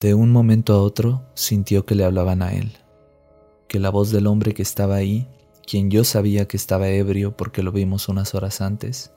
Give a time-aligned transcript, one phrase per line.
[0.00, 2.72] De un momento a otro sintió que le hablaban a él,
[3.68, 5.28] que la voz del hombre que estaba ahí,
[5.66, 9.12] quien yo sabía que estaba ebrio porque lo vimos unas horas antes,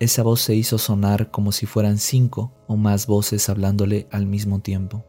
[0.00, 4.58] esa voz se hizo sonar como si fueran cinco o más voces hablándole al mismo
[4.58, 5.04] tiempo,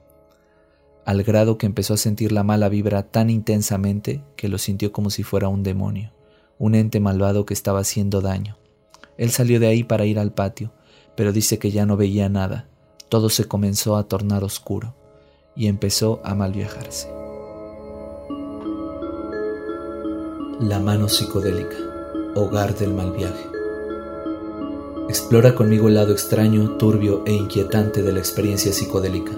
[1.05, 5.09] al grado que empezó a sentir la mala vibra tan intensamente que lo sintió como
[5.09, 6.13] si fuera un demonio,
[6.59, 8.59] un ente malvado que estaba haciendo daño.
[9.17, 10.71] Él salió de ahí para ir al patio,
[11.17, 12.67] pero dice que ya no veía nada,
[13.13, 14.95] todo se comenzó a tornar oscuro
[15.55, 17.07] y empezó a malviajarse.
[20.59, 21.75] La mano psicodélica,
[22.33, 23.47] hogar del mal viaje.
[25.09, 29.33] Explora conmigo el lado extraño, turbio e inquietante de la experiencia psicodélica,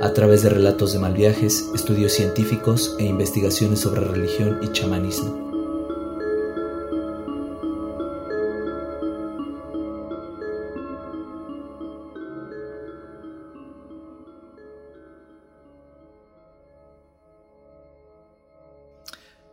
[0.00, 5.55] a través de relatos de mal viajes, estudios científicos e investigaciones sobre religión y chamanismo.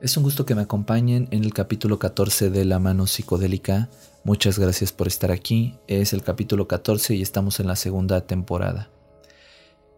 [0.04, 3.88] Es un gusto que me acompañen en el capítulo 14 de La mano psicodélica.
[4.26, 5.76] Muchas gracias por estar aquí.
[5.88, 8.90] Es el capítulo 14 y estamos en la segunda temporada.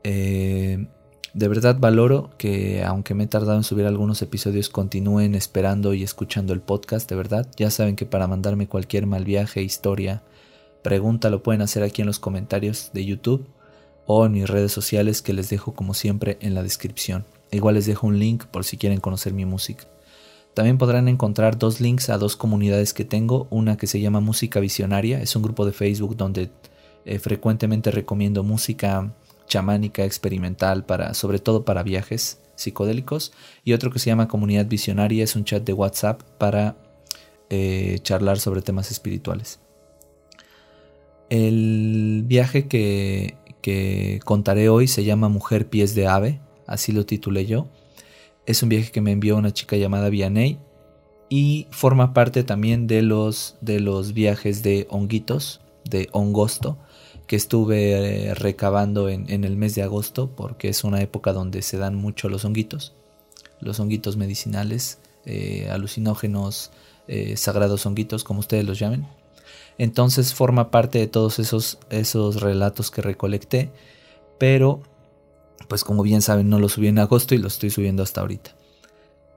[0.03, 0.85] Eh,
[1.33, 6.03] de verdad valoro que aunque me he tardado en subir algunos episodios, continúen esperando y
[6.03, 7.47] escuchando el podcast, de verdad.
[7.57, 10.21] Ya saben que para mandarme cualquier mal viaje, historia,
[10.83, 13.47] pregunta, lo pueden hacer aquí en los comentarios de YouTube
[14.05, 17.25] o en mis redes sociales que les dejo como siempre en la descripción.
[17.49, 19.87] Igual les dejo un link por si quieren conocer mi música.
[20.55, 24.61] También podrán encontrar dos links a dos comunidades que tengo, una que se llama Música
[24.61, 26.49] Visionaria, es un grupo de Facebook donde
[27.03, 29.13] eh, frecuentemente recomiendo música
[29.47, 33.33] chamánica experimental sobre todo para viajes psicodélicos.
[33.65, 36.77] Y otro que se llama Comunidad Visionaria, es un chat de WhatsApp para
[37.49, 39.59] eh, charlar sobre temas espirituales.
[41.29, 47.67] El viaje que contaré hoy se llama Mujer Pies de Ave, así lo titulé yo
[48.45, 50.59] es un viaje que me envió una chica llamada Vianey
[51.29, 56.77] y forma parte también de los, de los viajes de honguitos, de hongosto,
[57.27, 61.77] que estuve eh, recabando en, el mes de agosto porque es una época donde se
[61.77, 62.93] dan mucho los honguitos,
[63.59, 66.71] los honguitos medicinales, eh, alucinógenos,
[67.07, 69.07] eh, sagrados honguitos, como ustedes los llamen.
[69.77, 73.71] Entonces forma parte de todos esos, esos relatos que recolecté,
[74.37, 74.81] pero
[75.67, 78.51] pues como bien saben no lo subí en agosto y lo estoy subiendo hasta ahorita.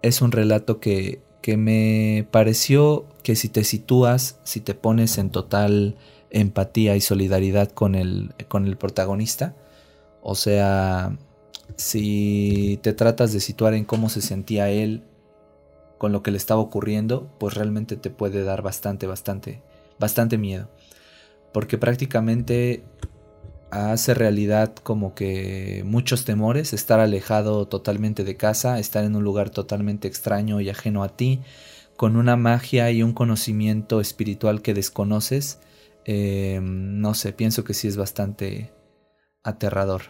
[0.02, 5.30] Es un relato que, que me pareció que si te sitúas, si te pones en
[5.30, 5.96] total
[6.30, 9.54] empatía y solidaridad con el, con el protagonista,
[10.22, 11.16] o sea,
[11.76, 15.04] si te tratas de situar en cómo se sentía él
[15.96, 19.62] con lo que le estaba ocurriendo, pues realmente te puede dar bastante, bastante,
[19.98, 20.68] bastante miedo.
[21.52, 22.84] Porque prácticamente
[23.70, 29.50] hace realidad como que muchos temores, estar alejado totalmente de casa, estar en un lugar
[29.50, 31.40] totalmente extraño y ajeno a ti,
[31.96, 35.60] con una magia y un conocimiento espiritual que desconoces,
[36.04, 38.72] eh, no sé, pienso que sí es bastante
[39.42, 40.02] aterrador.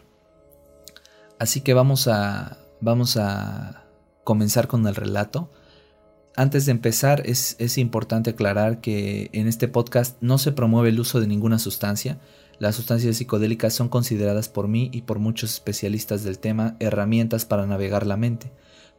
[1.39, 3.85] Así que vamos a, vamos a
[4.25, 5.51] comenzar con el relato.
[6.37, 11.01] Antes de empezar, es, es importante aclarar que en este podcast no se promueve el
[11.01, 12.21] uso de ninguna sustancia,
[12.59, 17.67] las sustancias psicodélicas son consideradas por mí y por muchos especialistas del tema herramientas para
[17.67, 18.51] navegar la mente,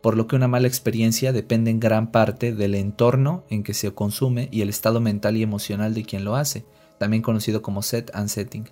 [0.02, 3.94] por lo que una mala experiencia depende en gran parte del entorno en que se
[3.94, 6.64] consume y el estado mental y emocional de quien lo hace,
[6.97, 8.70] también conocido como set and setting,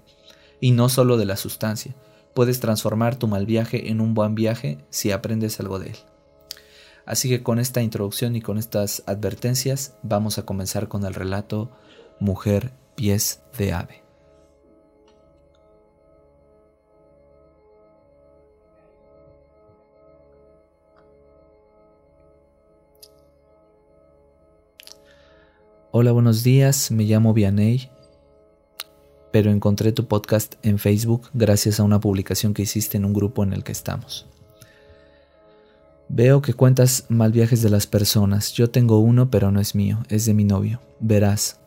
[0.61, 1.95] y no solo de la sustancia.
[2.33, 5.97] Puedes transformar tu mal viaje en un buen viaje si aprendes algo de él.
[7.05, 11.71] Así que con esta introducción y con estas advertencias vamos a comenzar con el relato
[12.19, 14.06] Mujer pies de ave.
[25.99, 27.89] Hola, buenos días, me llamo Vianey,
[29.31, 33.43] pero encontré tu podcast en Facebook gracias a una publicación que hiciste en un grupo
[33.43, 34.27] en el que estamos.
[36.07, 38.53] Veo que cuentas mal viajes de las personas.
[38.53, 40.81] Yo tengo uno, pero no es mío, es de mi novio.
[40.99, 41.61] Verás,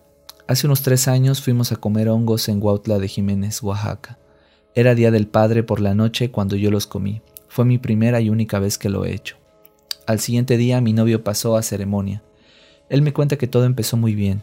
[0.46, 4.16] hace unos tres años fuimos a comer hongos en Huautla de Jiménez, Oaxaca.
[4.76, 7.20] Era Día del Padre por la noche cuando yo los comí.
[7.48, 9.38] Fue mi primera y única vez que lo he hecho.
[10.06, 12.22] Al siguiente día mi novio pasó a ceremonia.
[12.90, 14.42] Él me cuenta que todo empezó muy bien,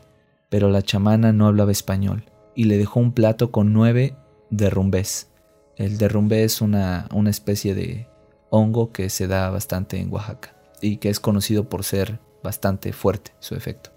[0.50, 2.24] pero la chamana no hablaba español
[2.56, 4.16] y le dejó un plato con nueve
[4.50, 5.30] derrumbés.
[5.76, 8.08] El derrumbé es una, una especie de
[8.50, 13.34] hongo que se da bastante en Oaxaca y que es conocido por ser bastante fuerte
[13.40, 13.92] su efecto.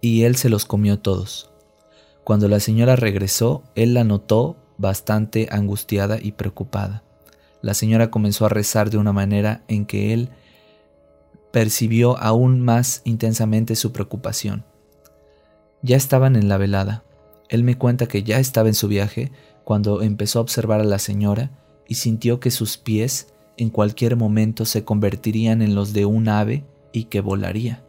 [0.00, 1.50] Y él se los comió todos.
[2.22, 7.02] Cuando la señora regresó, él la notó bastante angustiada y preocupada.
[7.62, 10.30] La señora comenzó a rezar de una manera en que él
[11.52, 14.64] percibió aún más intensamente su preocupación.
[15.82, 17.04] Ya estaban en la velada.
[17.48, 19.30] Él me cuenta que ya estaba en su viaje
[19.64, 21.50] cuando empezó a observar a la señora
[21.86, 23.28] y sintió que sus pies
[23.58, 27.84] en cualquier momento se convertirían en los de un ave y que volaría.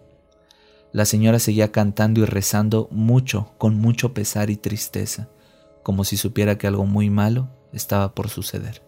[0.92, 5.30] La señora seguía cantando y rezando mucho, con mucho pesar y tristeza,
[5.82, 8.84] como si supiera que algo muy malo estaba por suceder.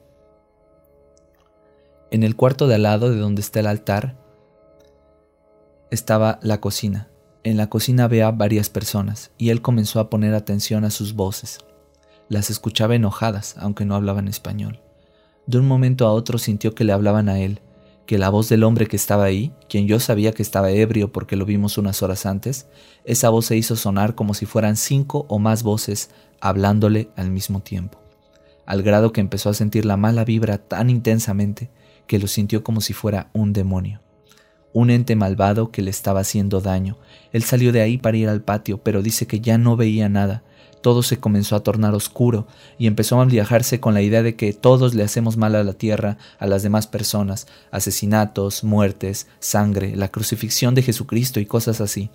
[2.12, 4.25] En el cuarto de al lado de donde está el altar
[5.92, 7.10] estaba la cocina.
[7.44, 11.60] En la cocina veía varias personas y él comenzó a poner atención a sus voces.
[12.28, 14.82] Las escuchaba enojadas, aunque no hablaban español.
[15.46, 17.62] De un momento a otro sintió que le hablaban a él,
[18.06, 21.36] que la voz del hombre que estaba ahí, quien yo sabía que estaba ebrio porque
[21.36, 22.68] lo vimos unas horas antes,
[23.04, 26.10] esa voz se hizo sonar como si fueran cinco o más voces
[26.40, 28.00] hablándole al mismo tiempo,
[28.66, 31.70] al grado que empezó a sentir la mala vibra tan intensamente
[32.08, 34.02] que lo sintió como si fuera un demonio,
[34.76, 36.98] un ente malvado que le estaba haciendo daño.
[37.32, 40.44] Él salió de ahí para ir al patio, pero dice que ya no veía nada,
[40.82, 42.46] todo se comenzó a tornar oscuro
[42.78, 45.74] y empezó a viajarse con la idea de que todos le hacemos mal a la
[45.74, 52.12] tierra, a las demás personas, asesinatos, muertes, sangre, la crucifixión de Jesucristo y cosas así.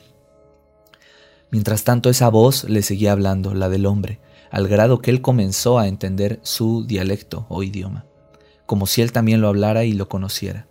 [1.50, 4.20] Mientras tanto esa voz le seguía hablando, la del hombre,
[4.50, 8.04] al grado que él comenzó a entender su dialecto o idioma,
[8.66, 10.69] como si él también lo hablara y lo conociera.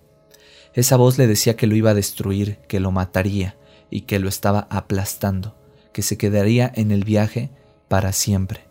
[0.74, 3.58] Esa voz le decía que lo iba a destruir, que lo mataría
[3.90, 5.56] y que lo estaba aplastando,
[5.94, 7.50] que se quedaría en el viaje
[7.88, 8.70] para siempre.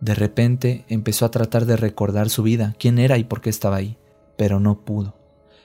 [0.00, 3.76] De repente empezó a tratar de recordar su vida, quién era y por qué estaba
[3.76, 3.98] ahí,
[4.36, 5.14] pero no pudo.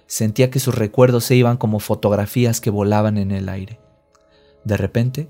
[0.07, 3.79] Sentía que sus recuerdos se iban como fotografías que volaban en el aire.
[4.63, 5.29] De repente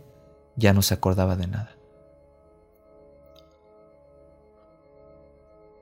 [0.56, 1.76] ya no se acordaba de nada.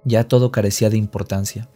[0.04, 1.70] Ya todo carecía de importancia.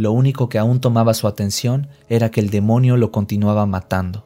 [0.00, 4.24] Lo único que aún tomaba su atención era que el demonio lo continuaba matando,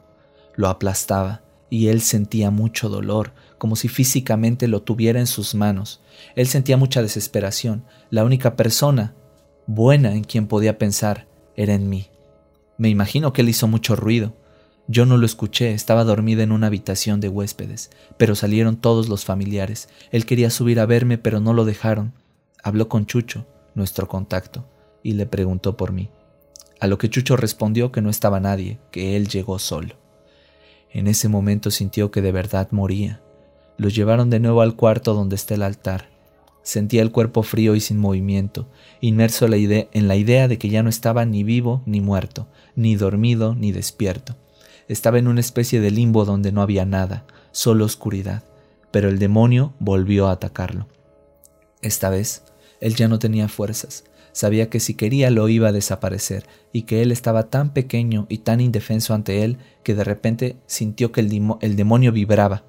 [0.55, 6.01] lo aplastaba, y él sentía mucho dolor, como si físicamente lo tuviera en sus manos.
[6.37, 7.85] Él sentía mucha desesperación.
[8.11, 9.17] La única persona
[9.67, 11.27] buena en quien podía pensar
[11.57, 12.07] era en mí.
[12.79, 14.33] Me imagino que él hizo mucho ruido.
[14.87, 19.25] Yo no lo escuché, estaba dormida en una habitación de huéspedes, pero salieron todos los
[19.25, 19.89] familiares.
[20.13, 22.13] Él quería subir a verme, pero no lo dejaron.
[22.63, 23.45] Habló con Chucho,
[23.75, 24.69] nuestro contacto,
[25.05, 26.09] y le preguntó por mí.
[26.81, 29.95] A lo que Chucho respondió que no estaba nadie, que él llegó solo.
[30.91, 33.21] En ese momento sintió que de verdad moría.
[33.77, 36.09] Lo llevaron de nuevo al cuarto donde está el altar.
[36.63, 38.69] Sentía el cuerpo frío y sin movimiento,
[39.01, 43.55] inmerso en la idea de que ya no estaba ni vivo ni muerto, ni dormido
[43.55, 44.37] ni despierto.
[44.89, 48.43] Estaba en una especie de limbo donde no había nada, solo oscuridad,
[48.91, 50.89] pero el demonio volvió a atacarlo.
[51.83, 52.45] Esta vez,
[52.81, 54.05] él ya no tenía fuerzas,
[54.35, 58.39] sabía que si quería lo iba a desaparecer y que él estaba tan pequeño y
[58.39, 62.65] tan indefenso ante él que de repente sintió que el, el demonio vibraba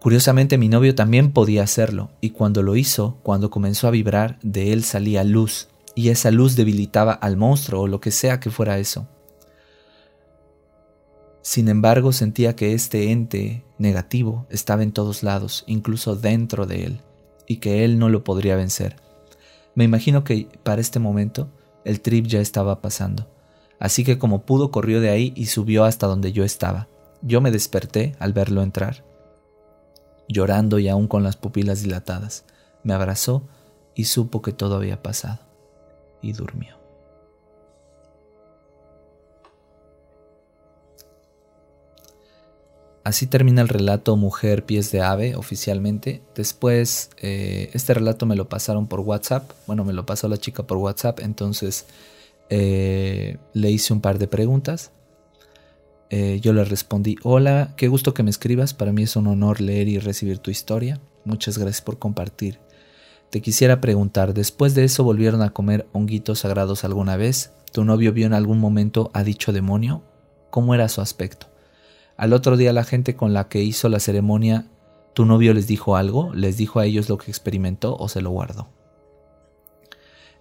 [0.00, 4.72] Curiosamente mi novio también podía hacerlo, y cuando lo hizo, cuando comenzó a vibrar, de
[4.72, 8.78] él salía luz, y esa luz debilitaba al monstruo o lo que sea que fuera
[8.78, 9.08] eso.
[11.42, 17.00] Sin embargo, sentía que este ente negativo estaba en todos lados, incluso dentro de él,
[17.48, 18.96] y que él no lo podría vencer.
[19.74, 21.48] Me imagino que para este momento
[21.84, 23.28] el trip ya estaba pasando,
[23.78, 26.88] así que como pudo corrió de ahí y subió hasta donde yo estaba.
[27.22, 29.04] Yo me desperté al verlo entrar
[30.28, 32.44] llorando y aún con las pupilas dilatadas.
[32.84, 33.42] Me abrazó
[33.94, 35.40] y supo que todo había pasado,
[36.22, 36.77] y durmió.
[43.08, 46.20] Así termina el relato Mujer Pies de Ave oficialmente.
[46.34, 49.50] Después, eh, este relato me lo pasaron por WhatsApp.
[49.66, 51.20] Bueno, me lo pasó la chica por WhatsApp.
[51.20, 51.86] Entonces
[52.50, 54.90] eh, le hice un par de preguntas.
[56.10, 59.62] Eh, yo le respondí, hola, qué gusto que me escribas, para mí es un honor
[59.62, 62.60] leer y recibir tu historia, muchas gracias por compartir.
[63.30, 67.52] Te quisiera preguntar, ¿después de eso volvieron a comer honguitos sagrados alguna vez?
[67.72, 70.02] ¿Tu novio vio en algún momento a dicho demonio?
[70.50, 71.46] ¿Cómo era su aspecto?
[72.18, 74.66] Al otro día la gente con la que hizo la ceremonia,
[75.14, 76.34] ¿tu novio les dijo algo?
[76.34, 78.66] ¿Les dijo a ellos lo que experimentó o se lo guardó?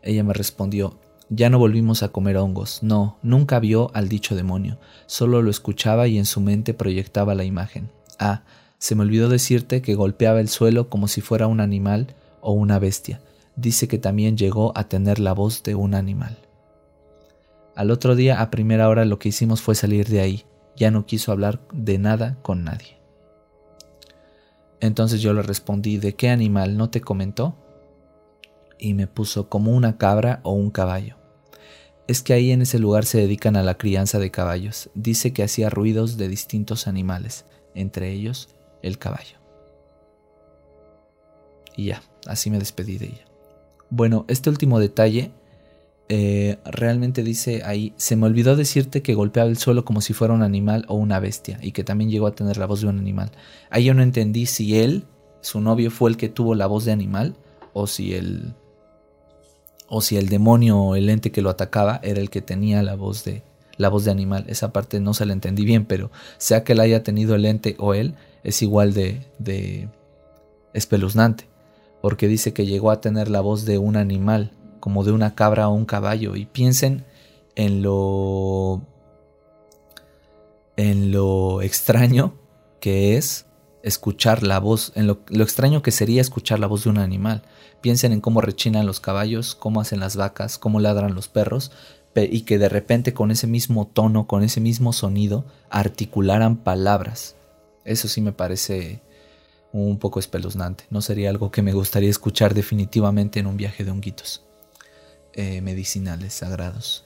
[0.02, 0.98] Ella me respondió,
[1.30, 6.08] ya no volvimos a comer hongos, no, nunca vio al dicho demonio, solo lo escuchaba
[6.08, 7.92] y en su mente proyectaba la imagen.
[8.18, 8.42] Ah,
[8.80, 12.80] se me olvidó decirte que golpeaba el suelo como si fuera un animal o una
[12.80, 13.22] bestia.
[13.56, 16.40] Dice que también llegó a tener la voz de un animal.
[17.76, 20.46] Al otro día, a primera hora, lo que hicimos fue salir de ahí.
[20.78, 22.98] Ya no quiso hablar de nada con nadie.
[24.80, 27.56] Entonces yo le respondí, ¿de qué animal no te comentó?
[28.78, 31.18] Y me puso como una cabra o un caballo.
[32.08, 34.90] Es que ahí en ese lugar se dedican a la crianza de caballos.
[34.94, 38.50] Dice que hacía ruidos de distintos animales, entre ellos
[38.82, 39.38] el caballo.
[41.76, 43.26] Y ya, así me despedí de ella.
[43.90, 45.32] Bueno, este último detalle
[46.10, 50.34] eh, realmente dice ahí, se me olvidó decirte que golpeaba el suelo como si fuera
[50.34, 52.98] un animal o una bestia y que también llegó a tener la voz de un
[52.98, 53.32] animal.
[53.70, 55.06] Ahí yo no entendí si él,
[55.42, 57.36] su novio, fue el que tuvo la voz de animal
[57.74, 58.54] o si el
[59.90, 62.96] o si el demonio o el ente que lo atacaba era el que tenía la
[62.96, 63.44] voz de
[63.78, 64.46] la voz de animal.
[64.48, 67.76] Esa parte no se la entendí bien, pero sea que él haya tenido el ente
[67.80, 69.90] o él, es igual de, de
[70.74, 71.46] espeluznante,
[72.02, 74.52] porque dice que llegó a tener la voz de un animal
[74.88, 76.38] como de una cabra o un caballo.
[76.38, 77.04] Y piensen
[77.58, 78.84] en lo.
[80.78, 82.36] en lo extraño
[82.80, 83.48] que es
[83.84, 87.44] escuchar la voz, en lo, extraño que sería escuchar la voz de un animal.
[87.82, 91.74] Piensen en cómo rechinan los caballos, cómo hacen las vacas, cómo ladran los perros,
[92.16, 97.36] y que de repente con ese mismo tono, con ese mismo sonido, articularan palabras.
[97.84, 99.02] Eso sí me parece
[99.74, 100.86] un poco espeluznante.
[100.90, 104.47] No sería algo que me gustaría escuchar definitivamente en un viaje de honguitos.
[105.40, 107.06] Eh, medicinales sagrados.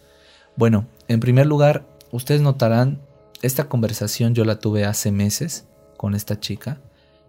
[0.55, 3.01] Bueno, en primer lugar, ustedes notarán,
[3.41, 5.65] esta conversación yo la tuve hace meses
[5.97, 6.79] con esta chica,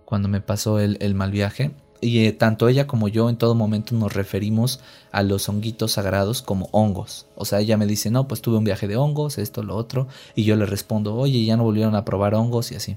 [0.05, 1.73] cuando me pasó el, mal viaje.
[2.01, 4.79] Y eh, tanto ella como yo en todo momento nos referimos
[5.11, 7.27] a los honguitos sagrados como hongos.
[7.35, 10.07] O sea, ella me dice, no, pues tuve un viaje de hongos, esto, lo otro.
[10.37, 12.97] Y yo le respondo, oye, ya no volvieron a probar hongos y así.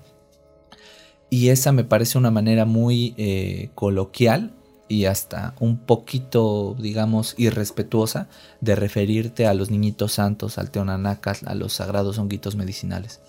[1.31, 4.53] Y esa me parece una manera muy eh, coloquial
[4.87, 8.27] y hasta un poquito, digamos, irrespetuosa
[8.61, 13.21] de referirte a los niñitos santos, al teonanacas, a los sagrados honguitos medicinales.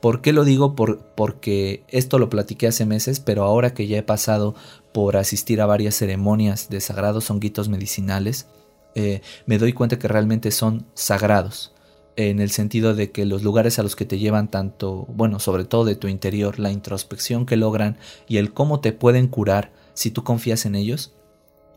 [0.00, 0.76] ¿Por qué lo digo?
[0.76, 4.54] Por, porque esto lo platiqué hace meses, pero ahora que ya he pasado
[4.92, 8.46] por asistir a varias ceremonias de sagrados honguitos medicinales,
[8.94, 11.72] eh, me doy cuenta que realmente son sagrados,
[12.16, 15.64] en el sentido de que los lugares a los que te llevan tanto, bueno, sobre
[15.64, 20.10] todo de tu interior, la introspección que logran y el cómo te pueden curar, si
[20.10, 21.14] tú confías en ellos,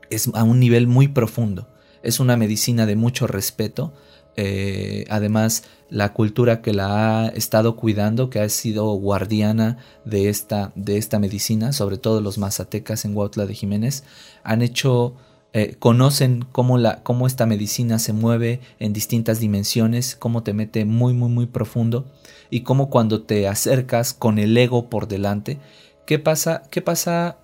[0.09, 1.69] es a un nivel muy profundo.
[2.03, 3.93] Es una medicina de mucho respeto.
[4.35, 10.73] Eh, además, la cultura que la ha estado cuidando, que ha sido guardiana de esta,
[10.75, 14.03] de esta medicina, sobre todo los mazatecas en Huautla de Jiménez,
[14.43, 15.15] han hecho,
[15.53, 20.83] eh, conocen cómo, la, cómo esta medicina se mueve en distintas dimensiones, cómo te mete
[20.83, 22.05] muy, muy, muy profundo
[22.49, 25.57] y cómo cuando te acercas con el ego por delante,
[26.05, 26.63] ¿qué pasa?
[26.69, 27.37] ¿Qué pasa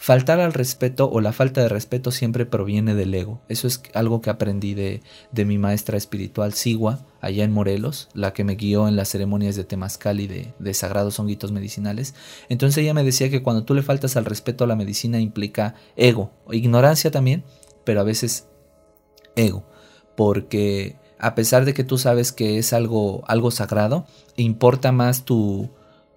[0.00, 3.40] Faltar al respeto o la falta de respeto siempre proviene del ego.
[3.48, 5.02] Eso es algo que aprendí de,
[5.32, 9.56] de mi maestra espiritual Sigua, allá en Morelos, la que me guió en las ceremonias
[9.56, 12.14] de Temazcal y de, de sagrados honguitos medicinales.
[12.48, 15.74] Entonces ella me decía que cuando tú le faltas al respeto a la medicina implica
[15.96, 17.42] ego, ignorancia también,
[17.82, 18.46] pero a veces
[19.34, 19.64] ego,
[20.16, 25.70] porque a pesar de que tú sabes que es algo, algo sagrado, importa más tu,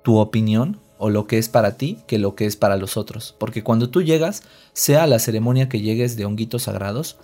[0.04, 3.36] tu opinión o lo que es para ti que lo que es para los otros.
[3.40, 4.44] Porque cuando tú llegas,
[4.74, 7.18] sea la ceremonia que llegues de honguitos sagrados,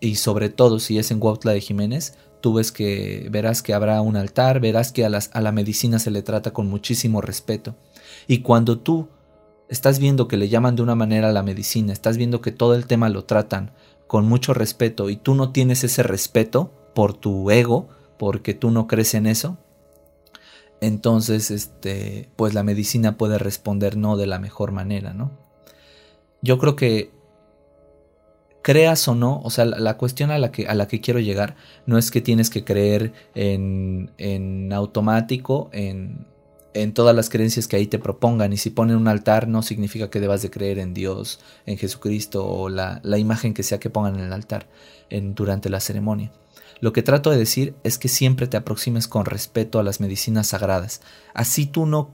[0.00, 4.00] y sobre todo si es en Huautla de Jiménez, tú ves que verás que habrá
[4.00, 7.76] un altar, verás que a, a la medicina se le trata con muchísimo respeto.
[8.26, 9.06] Y cuando tú
[9.68, 12.74] estás viendo que le llaman de una manera a la medicina, estás viendo que todo
[12.74, 13.70] el tema lo tratan
[14.08, 18.88] con mucho respeto y tú no tienes ese respeto por tu ego, porque tú no
[18.88, 19.56] crees en eso,
[20.86, 25.32] entonces este, pues la medicina puede responder no de la mejor manera, ¿no?
[26.42, 27.10] Yo creo que
[28.62, 31.54] creas o no, o sea, la, cuestión a la, que, a la que quiero llegar
[31.86, 36.26] no es que tienes que creer en, en automático, en,
[36.72, 38.52] en todas las creencias que ahí te propongan.
[38.52, 42.46] Y si ponen un altar, no significa que debas de creer en Dios, en Jesucristo
[42.46, 44.66] o la, la imagen que sea que pongan en el altar
[45.10, 46.32] en, durante la ceremonia.
[46.80, 50.48] Lo que trato de decir es que siempre te aproximes con respeto a las medicinas
[50.48, 51.00] sagradas.
[51.32, 52.10] Así tú no,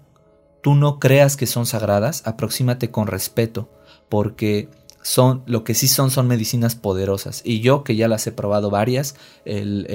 [0.62, 3.68] tú no creas que son sagradas, aproxímate con respeto,
[4.08, 4.68] porque
[5.02, 7.40] son, lo que sí son, son medicinas poderosas.
[7.44, 9.86] Y yo, que ya las he probado varias, el,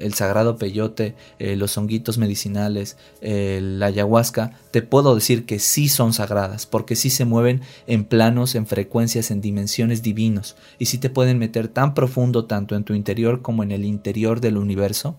[0.00, 6.12] el, sagrado peyote, eh, los honguitos medicinales, la ayahuasca, te puedo decir que sí son
[6.12, 11.10] sagradas, porque sí se mueven en planos, en frecuencias, en dimensiones divinos, y sí te
[11.10, 15.16] pueden meter tan profundo tanto en tu interior como en el interior del universo,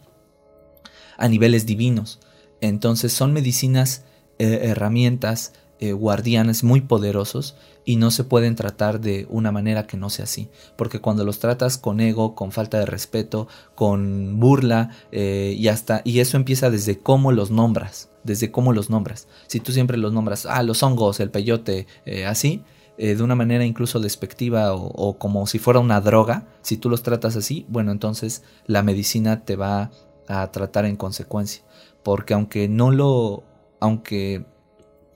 [1.17, 2.19] a niveles divinos.
[2.61, 4.05] Entonces son medicinas,
[4.39, 9.97] eh, herramientas, eh, guardianes muy poderosos y no se pueden tratar de una manera que
[9.97, 10.47] no sea así.
[10.77, 16.01] Porque cuando los tratas con ego, con falta de respeto, con burla eh, y hasta,
[16.05, 18.09] y eso empieza desde cómo los nombras.
[18.23, 19.27] desde cómo los nombras.
[19.47, 22.63] Si tú siempre los nombras, ah, los hongos, el peyote, eh, así,
[22.97, 27.35] de una manera incluso despectiva o, como si fuera una droga, si tú los tratas
[27.35, 29.91] así, bueno, entonces la medicina te va
[30.27, 31.63] a tratar en consecuencia.
[32.03, 33.43] Porque aunque no lo,
[33.79, 34.45] aunque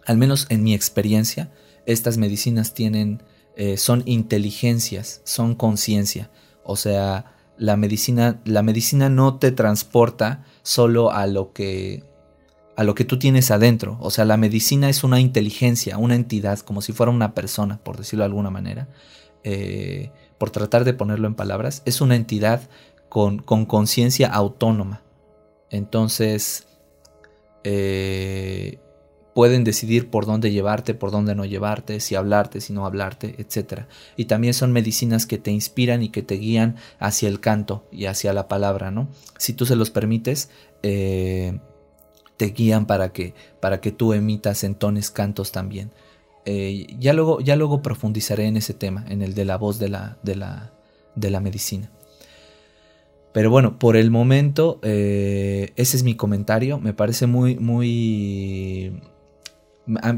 [0.06, 1.51] al menos en mi experiencia,
[1.86, 3.24] estas medicinas tienen,
[3.56, 6.29] eh, son inteligencias, son conciencia.
[6.63, 12.03] O sea, la medicina, la medicina no te transporta solo a lo que
[12.75, 13.98] a lo que tú tienes adentro.
[14.00, 17.98] O sea, la medicina es una inteligencia, una entidad, como si fuera una persona, por
[17.98, 18.88] decirlo de alguna manera.
[19.44, 22.70] Eh, por tratar de ponerlo en palabras, es una entidad
[23.10, 25.01] con conciencia autónoma.
[25.70, 26.68] Entonces,
[27.63, 28.79] eh,
[29.39, 33.84] pueden decidir por dónde llevarte, por dónde no llevarte, si hablarte, si no hablarte, etc.
[34.17, 38.08] Y también son medicinas que te inspiran y que te guían hacia el canto y
[38.08, 39.08] hacia la palabra, ¿no?
[39.38, 40.50] Si tú se los permites,
[40.84, 41.58] eh,
[42.36, 45.93] te guían para que, para que tú emitas entones cantos también.
[46.43, 49.88] Eh, ya, luego, ya luego profundizaré en ese tema, en el de la voz de
[49.88, 50.74] la, de la,
[51.15, 51.89] de la medicina.
[53.31, 56.77] Pero bueno, por el momento, eh, ese es mi comentario.
[56.77, 59.00] Me parece muy, muy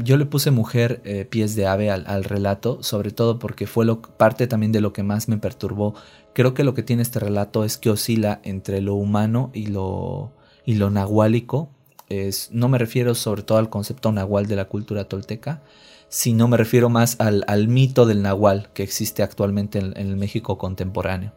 [0.02, 3.86] yo le puse mujer eh, pies de ave al, relato, sobre todo porque fue
[4.16, 5.94] parte también de lo que más me perturbó.
[6.34, 10.32] Creo que lo que tiene este relato es que oscila entre lo humano y lo,
[10.66, 11.70] y lo nahuálico.
[12.08, 15.62] Es, no me refiero sobre todo al concepto nahual de la cultura tolteca,
[16.08, 21.32] sino me refiero más al, mito del nahual que existe actualmente en el México contemporáneo.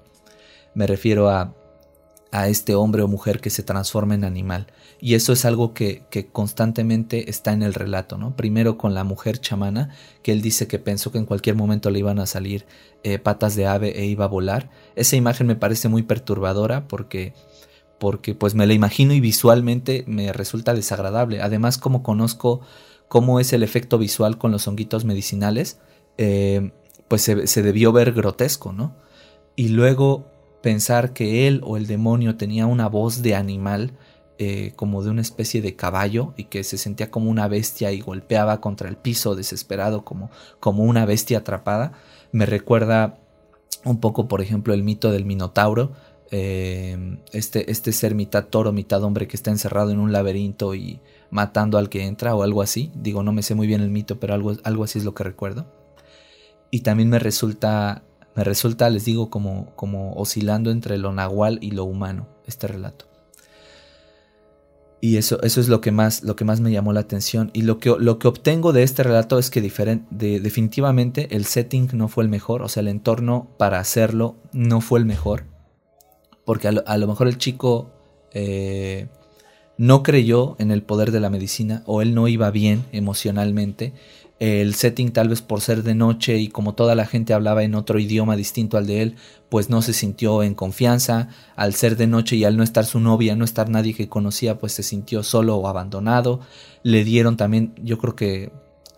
[0.73, 1.53] Me refiero a
[2.35, 4.67] a este hombre o mujer que se transforma en animal.
[4.99, 8.35] Y eso es algo que, constantemente está en el relato, ¿no?
[8.35, 11.99] Primero con la mujer chamana, que él dice que pensó que en cualquier momento le
[11.99, 12.65] iban a salir
[13.03, 14.69] eh, patas de ave e iba a volar.
[14.97, 17.33] Esa imagen me parece muy perturbadora porque,
[17.99, 21.41] porque pues me la imagino y visualmente me resulta desagradable.
[21.41, 22.59] Además, como conozco
[23.07, 25.79] cómo es el efecto visual con los honguitos medicinales,
[26.17, 26.71] eh,
[27.07, 28.93] pues se, se debió ver grotesco, ¿no?
[29.55, 30.34] Y luego
[30.65, 33.91] pensar que él o el demonio tenía una voz de animal,
[34.39, 38.01] eh, como de una especie de caballo, y que se sentía como una bestia y
[38.01, 41.91] golpeaba contra el piso desesperado como, como una bestia atrapada,
[42.31, 43.19] me recuerda
[43.83, 45.91] un poco, por ejemplo, el mito del Minotauro,
[46.31, 50.99] eh, este, este ser mitad toro, mitad hombre que está encerrado en un laberinto y
[51.29, 52.91] matando al que entra o algo así.
[52.95, 55.25] Digo, no me sé muy bien el mito, pero algo, algo así es lo que
[55.25, 55.67] recuerdo.
[56.71, 58.01] Y también me resulta
[58.35, 63.05] me resulta, les digo, como, como oscilando entre lo nahual y lo humano, este relato.
[64.99, 67.51] Y eso, eso es lo que, más, lo que más me llamó la atención.
[67.53, 71.89] Y lo que, lo que obtengo de este relato es que de, definitivamente el setting
[71.93, 75.43] no fue el mejor, o sea, el entorno para hacerlo no fue el mejor.
[76.43, 77.91] Porque a lo, mejor el chico
[78.31, 79.07] eh,
[79.77, 83.93] no creyó en el poder de la medicina o él no iba bien emocionalmente
[84.39, 87.73] el setting tal vez por ser de noche y como toda la gente hablaba en
[87.73, 89.15] otro idioma distinto al de él,
[89.49, 92.99] pues no se sintió en confianza, al ser de noche y al no estar su
[92.99, 96.41] novia, no estar nadie que conocía, pues se sintió solo o abandonado,
[96.83, 98.51] le dieron también, yo creo que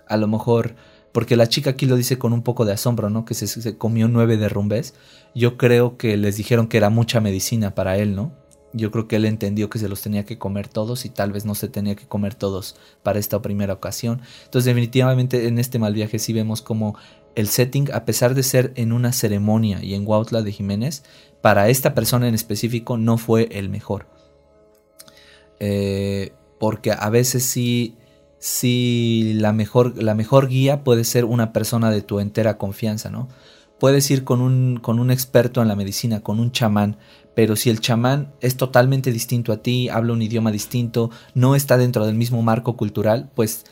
[0.07, 0.75] a lo mejor,
[1.11, 3.25] porque la chica aquí lo dice con un poco de asombro, ¿no?
[3.25, 4.95] Que se, se comió nueve derrumbes,
[5.35, 8.31] yo creo que les dijeron que era mucha medicina para él, ¿no?
[8.73, 11.45] Yo creo que él entendió que se los tenía que comer todos y tal vez
[11.45, 14.21] no se tenía que comer todos para esta primera ocasión.
[14.43, 16.97] Entonces definitivamente en este mal viaje sí vemos como
[17.35, 21.03] el setting, a pesar de ser en una ceremonia y en Huautla de Jiménez,
[21.41, 24.07] para esta persona en específico no fue el mejor.
[25.59, 27.95] Eh, porque a veces sí,
[28.39, 33.29] sí la, mejor, la mejor guía puede ser una persona de tu entera confianza, ¿no?
[33.79, 36.97] Puedes ir con un, con un experto en la medicina, con un chamán,
[37.37, 41.77] pero si el chamán es totalmente distinto a ti, habla un idioma distinto, no está
[41.77, 43.63] dentro del mismo marco cultural, pues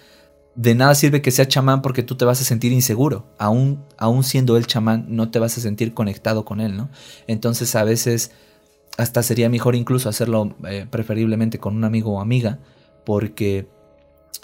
[0.54, 3.26] de nada sirve que sea chamán porque tú te vas a sentir inseguro.
[3.40, 6.92] Aún, aún siendo el chamán, no te vas a sentir conectado con él, ¿no?
[7.26, 8.30] Entonces a veces
[9.00, 12.60] hasta sería mejor incluso hacerlo eh, preferiblemente con un amigo o amiga,
[13.04, 13.68] porque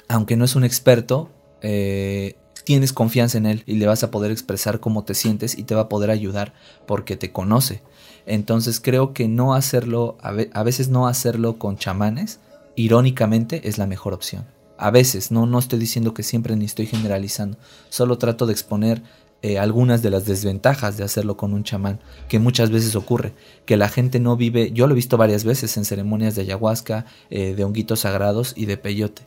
[0.07, 1.29] aunque no es un experto,
[1.61, 5.63] eh, tienes confianza en él y le vas a poder expresar cómo te sientes y
[5.63, 6.53] te va a poder ayudar
[6.85, 7.81] porque te conoce.
[8.25, 12.39] Entonces creo que no hacerlo, a veces no hacerlo con chamanes,
[12.75, 14.45] irónicamente es la mejor opción.
[14.77, 17.57] A veces, no, no estoy diciendo que siempre ni estoy generalizando,
[17.89, 19.03] solo trato de exponer
[19.43, 23.33] eh, algunas de las desventajas de hacerlo con un chamán, que muchas veces ocurre,
[23.65, 27.05] que la gente no vive, yo lo he visto varias veces en ceremonias de ayahuasca,
[27.29, 29.23] eh, de honguitos sagrados y de peyote.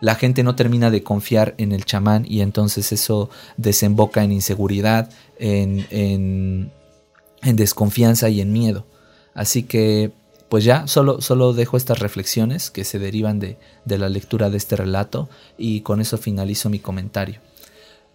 [0.00, 5.10] La gente no termina de confiar en el chamán y entonces eso desemboca en inseguridad,
[5.38, 8.86] en, en, desconfianza y en miedo.
[9.34, 10.12] Así que
[10.48, 14.56] pues ya, solo, solo dejo estas reflexiones que se derivan de, de la lectura de
[14.56, 15.28] este relato
[15.58, 17.40] y con eso finalizo mi comentario.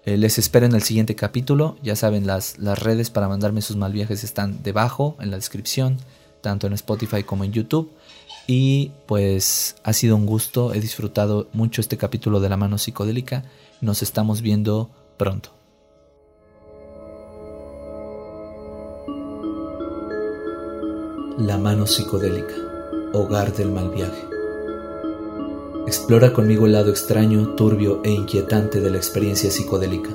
[0.03, 1.77] Eh, les espero en el siguiente capítulo.
[1.83, 5.97] Ya saben, las, las redes para mandarme sus mal viajes están debajo en la descripción,
[6.41, 7.91] tanto en Spotify como en YouTube.
[8.47, 13.43] Y pues ha sido un gusto, he disfrutado mucho este capítulo de la mano psicodélica.
[13.79, 15.51] Nos estamos viendo pronto.
[21.37, 22.53] La mano psicodélica,
[23.13, 24.27] hogar del mal viaje.
[25.87, 30.11] Explora conmigo el lado extraño, turbio e inquietante de la experiencia psicodélica,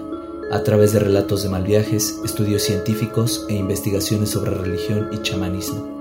[0.52, 5.95] a través de relatos de mal viajes, estudios científicos e investigaciones sobre religión y chamanismo.